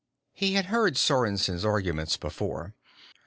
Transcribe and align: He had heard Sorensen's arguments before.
He 0.33 0.53
had 0.55 0.65
heard 0.65 0.95
Sorensen's 0.95 1.63
arguments 1.63 2.17
before. 2.17 2.73